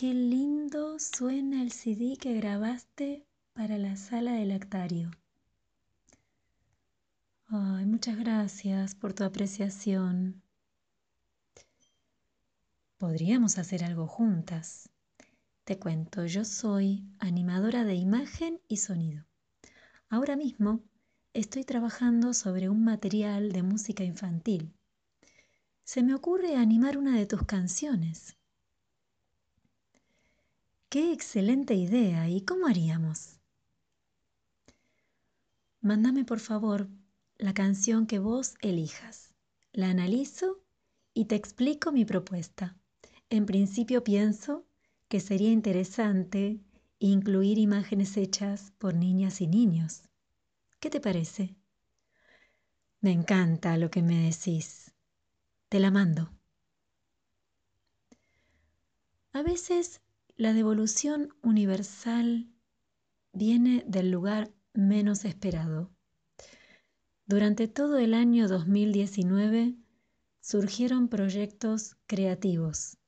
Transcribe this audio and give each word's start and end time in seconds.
fondo 0.00 0.96
suena 1.00 1.60
el 1.60 1.72
CD 1.72 2.16
que 2.16 2.32
grabaste 2.34 3.26
para 3.52 3.78
la 3.78 3.96
sala 3.96 4.32
de 4.34 4.46
lactario. 4.46 5.10
Muchas 7.48 8.16
gracias 8.16 8.94
por 8.94 9.12
tu 9.12 9.24
apreciación. 9.24 10.40
Podríamos 12.96 13.58
hacer 13.58 13.82
algo 13.82 14.06
juntas. 14.06 14.88
Te 15.64 15.80
cuento, 15.80 16.26
yo 16.26 16.44
soy 16.44 17.04
animadora 17.18 17.82
de 17.82 17.96
imagen 17.96 18.60
y 18.68 18.76
sonido. 18.76 19.24
Ahora 20.08 20.36
mismo 20.36 20.80
estoy 21.32 21.64
trabajando 21.64 22.34
sobre 22.34 22.68
un 22.68 22.84
material 22.84 23.50
de 23.50 23.64
música 23.64 24.04
infantil. 24.04 24.72
Se 25.82 26.04
me 26.04 26.14
ocurre 26.14 26.54
animar 26.54 26.98
una 26.98 27.16
de 27.16 27.26
tus 27.26 27.42
canciones. 27.42 28.37
¡Qué 30.90 31.12
excelente 31.12 31.74
idea! 31.74 32.30
¿Y 32.30 32.40
cómo 32.40 32.66
haríamos? 32.66 33.38
Mándame 35.82 36.24
por 36.24 36.40
favor 36.40 36.88
la 37.36 37.52
canción 37.52 38.06
que 38.06 38.18
vos 38.18 38.54
elijas. 38.62 39.34
La 39.72 39.90
analizo 39.90 40.64
y 41.12 41.26
te 41.26 41.34
explico 41.34 41.92
mi 41.92 42.06
propuesta. 42.06 42.78
En 43.28 43.44
principio 43.44 44.02
pienso 44.02 44.66
que 45.08 45.20
sería 45.20 45.52
interesante 45.52 46.58
incluir 46.98 47.58
imágenes 47.58 48.16
hechas 48.16 48.72
por 48.78 48.94
niñas 48.94 49.42
y 49.42 49.46
niños. 49.46 50.04
¿Qué 50.80 50.88
te 50.88 51.00
parece? 51.00 51.54
Me 53.02 53.12
encanta 53.12 53.76
lo 53.76 53.90
que 53.90 54.00
me 54.00 54.22
decís. 54.22 54.94
Te 55.68 55.80
la 55.80 55.90
mando. 55.90 56.32
A 59.32 59.42
veces 59.42 60.00
la 60.38 60.52
devolución 60.52 61.34
universal 61.42 62.48
viene 63.32 63.84
del 63.88 64.12
lugar 64.12 64.54
menos 64.72 65.24
esperado. 65.24 65.90
Durante 67.26 67.66
todo 67.66 67.98
el 67.98 68.14
año 68.14 68.46
2019 68.46 69.74
surgieron 70.40 71.08
proyectos 71.08 71.96
creativos, 72.06 72.98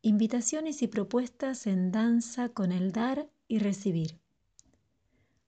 invitaciones 0.00 0.80
y 0.80 0.86
propuestas 0.86 1.66
en 1.66 1.90
danza 1.90 2.50
con 2.50 2.70
el 2.70 2.92
dar 2.92 3.28
y 3.48 3.58
recibir. 3.58 4.20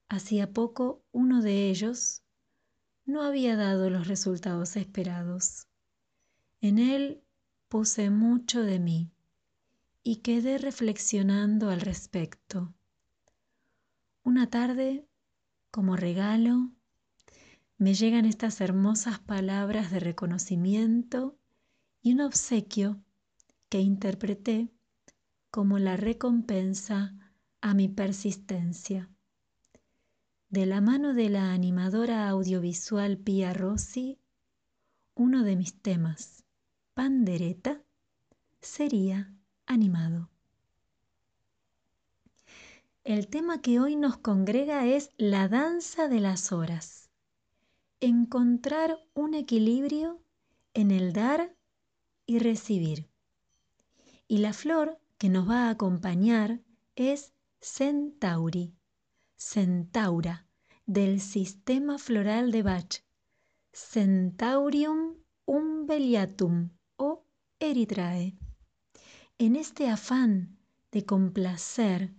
Hacía 0.09 0.53
poco 0.53 1.05
uno 1.13 1.41
de 1.41 1.71
ellos 1.71 2.25
no 3.05 3.23
había 3.23 3.55
dado 3.55 3.91
los 3.91 4.09
resultados 4.09 4.75
esperados. 4.75 5.69
En 6.61 6.81
él 6.81 7.23
puse 7.69 8.11
mucho 8.11 8.63
de 8.63 8.81
mí 8.81 9.13
y 10.03 10.17
quedé 10.17 10.59
reflexionando 10.59 11.71
al 11.71 11.81
respecto. 11.81 12.75
Una 14.23 14.51
tarde, 14.51 15.07
como 15.71 15.97
regalo, 15.97 16.71
me 17.79 17.95
llegan 17.95 18.25
estas 18.25 18.61
hermosas 18.61 19.21
palabras 19.21 19.91
de 19.91 20.01
reconocimiento 20.01 21.39
y 22.03 22.13
un 22.13 22.23
obsequio 22.23 23.01
que 23.69 23.81
interpreté 23.81 24.69
como 25.51 25.79
la 25.79 25.97
recompensa 25.97 27.15
a 27.61 27.75
mi 27.75 27.89
persistencia. 27.89 29.11
De 30.49 30.67
la 30.67 30.81
mano 30.81 31.15
de 31.15 31.29
la 31.29 31.53
animadora 31.53 32.29
audiovisual 32.29 33.19
Pia 33.19 33.53
Rossi, 33.53 34.19
uno 35.15 35.45
de 35.45 35.57
mis 35.57 35.81
temas, 35.81 36.45
Pandereta, 36.95 37.83
sería 38.61 39.35
animado. 39.69 40.29
El 43.05 43.29
tema 43.29 43.63
que 43.63 43.79
hoy 43.79 43.95
nos 43.95 44.17
congrega 44.17 44.85
es 44.85 45.13
la 45.17 45.49
danza 45.49 46.09
de 46.09 46.21
las 46.21 46.51
horas 46.51 47.09
encontrar 48.01 49.05
un 49.15 49.35
equilibrio 49.35 50.21
en 50.75 50.91
el 50.91 51.13
dar 51.13 51.57
y 52.27 52.39
recibir. 52.39 53.09
Y 54.29 54.39
la 54.39 54.53
flor 54.53 55.01
que 55.17 55.29
nos 55.29 55.49
va 55.49 55.67
a 55.67 55.71
acompañar 55.71 56.61
es 56.95 57.33
Centauri, 57.61 58.75
Centaura, 59.37 60.47
del 60.87 61.21
sistema 61.21 61.99
floral 61.99 62.53
de 62.53 62.63
Bach, 62.63 63.03
Centaurium 63.73 65.17
umbelliatum 65.45 66.71
o 66.97 67.25
Eritrae. 67.59 68.37
En 69.41 69.55
este 69.55 69.89
afán 69.89 70.59
de 70.91 71.05
complacer, 71.05 72.13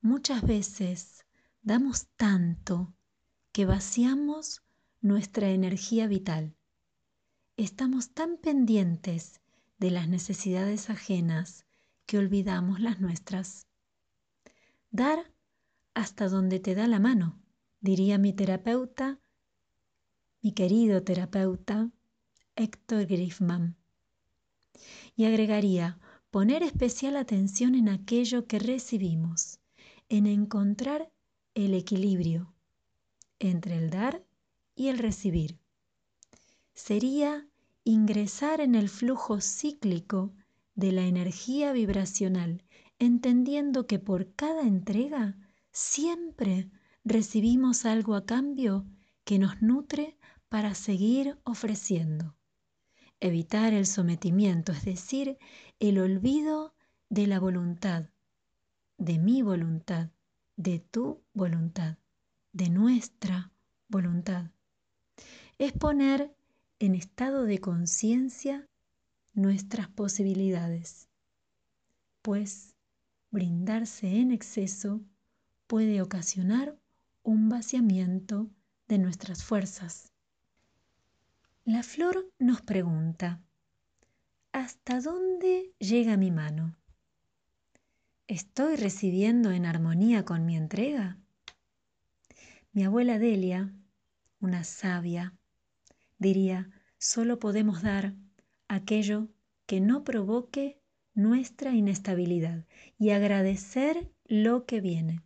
muchas 0.00 0.40
veces 0.40 1.26
damos 1.60 2.06
tanto 2.16 2.94
que 3.52 3.66
vaciamos 3.66 4.62
nuestra 5.02 5.50
energía 5.50 6.06
vital. 6.06 6.56
Estamos 7.58 8.14
tan 8.14 8.38
pendientes 8.38 9.42
de 9.76 9.90
las 9.90 10.08
necesidades 10.08 10.88
ajenas 10.88 11.66
que 12.06 12.16
olvidamos 12.16 12.80
las 12.80 13.00
nuestras. 13.00 13.66
Dar 14.90 15.30
hasta 15.92 16.30
donde 16.30 16.58
te 16.58 16.74
da 16.74 16.86
la 16.86 17.00
mano, 17.00 17.38
diría 17.82 18.16
mi 18.16 18.32
terapeuta, 18.32 19.20
mi 20.40 20.52
querido 20.52 21.02
terapeuta, 21.02 21.90
Héctor 22.56 23.04
Griffman. 23.04 23.76
Y 25.14 25.26
agregaría, 25.26 25.98
poner 26.32 26.62
especial 26.62 27.16
atención 27.16 27.74
en 27.74 27.90
aquello 27.90 28.46
que 28.46 28.58
recibimos, 28.58 29.60
en 30.08 30.26
encontrar 30.26 31.12
el 31.54 31.74
equilibrio 31.74 32.54
entre 33.38 33.76
el 33.76 33.90
dar 33.90 34.24
y 34.74 34.88
el 34.88 34.96
recibir. 34.96 35.58
Sería 36.72 37.46
ingresar 37.84 38.62
en 38.62 38.74
el 38.74 38.88
flujo 38.88 39.42
cíclico 39.42 40.32
de 40.74 40.92
la 40.92 41.02
energía 41.02 41.72
vibracional, 41.72 42.64
entendiendo 42.98 43.86
que 43.86 43.98
por 43.98 44.34
cada 44.34 44.62
entrega 44.62 45.36
siempre 45.70 46.70
recibimos 47.04 47.84
algo 47.84 48.14
a 48.14 48.24
cambio 48.24 48.86
que 49.24 49.38
nos 49.38 49.60
nutre 49.60 50.16
para 50.48 50.74
seguir 50.74 51.38
ofreciendo. 51.44 52.34
Evitar 53.22 53.72
el 53.72 53.86
sometimiento, 53.86 54.72
es 54.72 54.84
decir, 54.84 55.38
el 55.80 55.98
olvido 55.98 56.74
de 57.08 57.26
la 57.26 57.40
voluntad, 57.40 58.10
de 58.98 59.18
mi 59.18 59.42
voluntad, 59.42 60.10
de 60.56 60.80
tu 60.80 61.22
voluntad, 61.32 61.96
de 62.52 62.68
nuestra 62.68 63.52
voluntad 63.88 64.50
es 65.58 65.72
poner 65.72 66.34
en 66.80 66.96
estado 66.96 67.44
de 67.44 67.60
conciencia 67.60 68.68
nuestras 69.32 69.88
posibilidades, 69.88 71.08
pues 72.20 72.74
brindarse 73.30 74.18
en 74.18 74.32
exceso 74.32 75.00
puede 75.68 76.02
ocasionar 76.02 76.76
un 77.22 77.48
vaciamiento 77.48 78.50
de 78.88 78.98
nuestras 78.98 79.44
fuerzas. 79.44 80.11
La 81.64 81.84
flor 81.84 82.28
nos 82.40 82.60
pregunta, 82.60 83.40
¿hasta 84.50 85.00
dónde 85.00 85.72
llega 85.78 86.16
mi 86.16 86.32
mano? 86.32 86.76
¿Estoy 88.26 88.74
recibiendo 88.74 89.52
en 89.52 89.64
armonía 89.66 90.24
con 90.24 90.44
mi 90.44 90.56
entrega? 90.56 91.18
Mi 92.72 92.82
abuela 92.82 93.20
Delia, 93.20 93.72
una 94.40 94.64
sabia, 94.64 95.36
diría, 96.18 96.68
solo 96.98 97.38
podemos 97.38 97.80
dar 97.80 98.16
aquello 98.66 99.28
que 99.64 99.80
no 99.80 100.02
provoque 100.02 100.80
nuestra 101.14 101.70
inestabilidad 101.70 102.64
y 102.98 103.10
agradecer 103.10 104.10
lo 104.24 104.66
que 104.66 104.80
viene. 104.80 105.22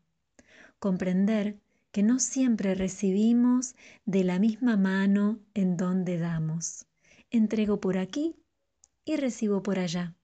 Comprender 0.81 1.62
que 1.96 2.02
no 2.02 2.19
siempre 2.19 2.75
recibimos 2.75 3.75
de 4.04 4.22
la 4.22 4.38
misma 4.38 4.76
mano 4.76 5.40
en 5.54 5.78
donde 5.78 6.19
damos. 6.19 6.84
Entrego 7.31 7.81
por 7.81 7.96
aquí 7.96 8.37
y 9.06 9.16
recibo 9.16 9.62
por 9.62 9.78
allá. 9.78 10.14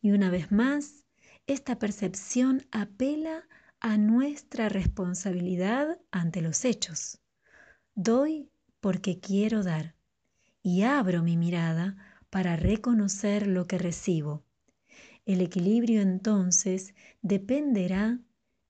Y 0.00 0.12
una 0.12 0.30
vez 0.30 0.52
más, 0.52 1.04
esta 1.48 1.80
percepción 1.80 2.64
apela 2.70 3.48
a 3.80 3.96
nuestra 3.98 4.68
responsabilidad 4.68 5.98
ante 6.12 6.42
los 6.42 6.64
hechos. 6.64 7.18
Doy 7.96 8.48
porque 8.78 9.18
quiero 9.18 9.64
dar 9.64 9.96
y 10.62 10.82
abro 10.82 11.24
mi 11.24 11.36
mirada 11.36 11.96
para 12.30 12.54
reconocer 12.54 13.48
lo 13.48 13.66
que 13.66 13.78
recibo. 13.78 14.44
El 15.26 15.40
equilibrio 15.40 16.02
entonces 16.02 16.94
dependerá 17.20 18.20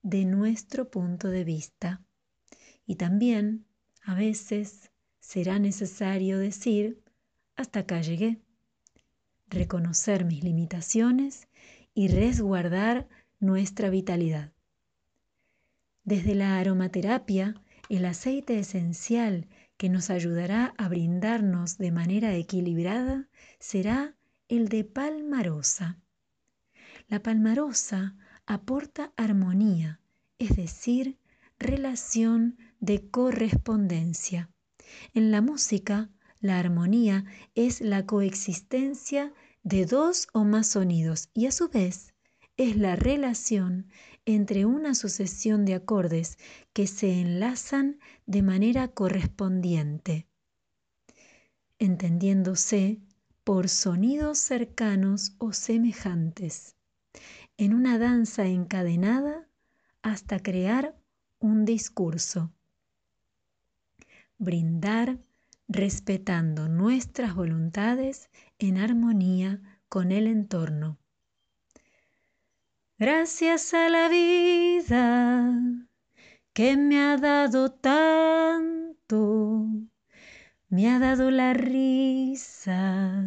de 0.01 0.25
nuestro 0.25 0.89
punto 0.89 1.27
de 1.27 1.43
vista. 1.43 2.01
Y 2.91 2.95
también, 2.95 3.63
a 4.03 4.15
veces, 4.15 4.91
será 5.21 5.59
necesario 5.59 6.37
decir, 6.37 7.01
hasta 7.55 7.79
acá 7.79 8.01
llegué. 8.01 8.41
Reconocer 9.47 10.25
mis 10.25 10.43
limitaciones 10.43 11.47
y 11.93 12.09
resguardar 12.09 13.07
nuestra 13.39 13.89
vitalidad. 13.89 14.51
Desde 16.03 16.35
la 16.35 16.59
aromaterapia, 16.59 17.55
el 17.87 18.03
aceite 18.03 18.59
esencial 18.59 19.47
que 19.77 19.87
nos 19.87 20.09
ayudará 20.09 20.73
a 20.77 20.89
brindarnos 20.89 21.77
de 21.77 21.93
manera 21.93 22.35
equilibrada 22.35 23.29
será 23.57 24.17
el 24.49 24.67
de 24.67 24.83
palmarosa. 24.83 25.97
La 27.07 27.23
palmarosa 27.23 28.17
aporta 28.45 29.13
armonía, 29.15 30.01
es 30.39 30.57
decir, 30.57 31.20
relación 31.61 32.57
de 32.79 33.09
correspondencia. 33.09 34.49
En 35.13 35.31
la 35.31 35.41
música, 35.41 36.09
la 36.39 36.59
armonía 36.59 37.23
es 37.55 37.81
la 37.81 38.05
coexistencia 38.05 39.33
de 39.63 39.85
dos 39.85 40.27
o 40.33 40.43
más 40.43 40.67
sonidos 40.67 41.29
y 41.33 41.45
a 41.45 41.51
su 41.51 41.69
vez 41.69 42.13
es 42.57 42.75
la 42.75 42.95
relación 42.95 43.87
entre 44.25 44.65
una 44.65 44.95
sucesión 44.95 45.65
de 45.65 45.75
acordes 45.75 46.37
que 46.73 46.87
se 46.87 47.19
enlazan 47.21 47.99
de 48.25 48.41
manera 48.41 48.87
correspondiente, 48.89 50.27
entendiéndose 51.79 52.99
por 53.43 53.69
sonidos 53.69 54.37
cercanos 54.37 55.35
o 55.39 55.53
semejantes, 55.53 56.75
en 57.57 57.73
una 57.73 57.97
danza 57.97 58.45
encadenada 58.45 59.47
hasta 60.01 60.39
crear 60.39 61.00
un 61.41 61.65
discurso. 61.65 62.53
Brindar 64.37 65.19
respetando 65.67 66.69
nuestras 66.69 67.35
voluntades 67.35 68.29
en 68.59 68.77
armonía 68.77 69.61
con 69.89 70.11
el 70.11 70.27
entorno. 70.27 70.97
Gracias 72.97 73.73
a 73.73 73.89
la 73.89 74.07
vida 74.09 75.59
que 76.53 76.77
me 76.77 77.01
ha 77.01 77.17
dado 77.17 77.71
tanto, 77.71 79.67
me 80.69 80.89
ha 80.89 80.99
dado 80.99 81.31
la 81.31 81.53
risa 81.53 83.25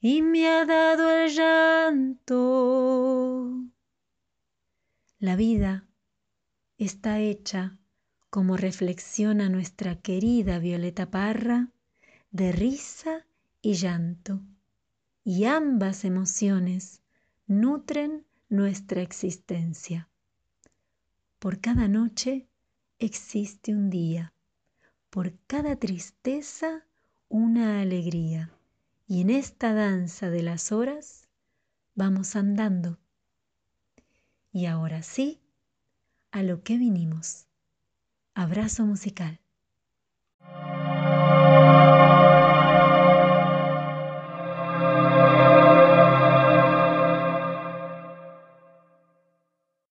y 0.00 0.20
me 0.20 0.48
ha 0.48 0.66
dado 0.66 1.10
el 1.10 1.30
llanto. 1.30 2.34
La 5.18 5.36
vida 5.36 5.86
está 6.84 7.20
hecha, 7.20 7.78
como 8.30 8.56
reflexiona 8.56 9.48
nuestra 9.48 9.96
querida 9.96 10.58
Violeta 10.58 11.10
Parra, 11.10 11.70
de 12.30 12.52
risa 12.52 13.26
y 13.62 13.74
llanto, 13.74 14.40
y 15.24 15.44
ambas 15.44 16.04
emociones 16.04 17.00
nutren 17.46 18.26
nuestra 18.48 19.02
existencia. 19.02 20.08
Por 21.38 21.60
cada 21.60 21.88
noche 21.88 22.48
existe 22.98 23.72
un 23.72 23.88
día, 23.88 24.32
por 25.10 25.32
cada 25.46 25.76
tristeza 25.76 26.86
una 27.28 27.80
alegría, 27.80 28.50
y 29.06 29.20
en 29.20 29.30
esta 29.30 29.74
danza 29.74 30.30
de 30.30 30.42
las 30.42 30.72
horas 30.72 31.28
vamos 31.94 32.36
andando. 32.36 32.98
Y 34.52 34.66
ahora 34.66 35.02
sí, 35.02 35.43
a 36.34 36.42
lo 36.42 36.64
que 36.64 36.78
vinimos. 36.78 37.46
Abrazo 38.34 38.84
musical. 38.84 39.40